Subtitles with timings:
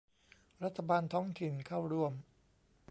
[0.63, 2.13] รัฐบาลท้องถิ่นเข้าร่วม